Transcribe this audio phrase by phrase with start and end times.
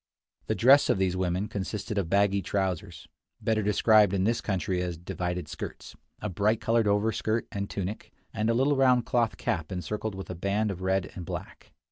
[0.47, 3.07] The dress of these women consisted of baggy trousers,
[3.39, 8.49] better described in this country as "divided skirts," a bright colored overskirt and tunic, and
[8.49, 11.71] a little round cloth cap encircled with a band of red and black.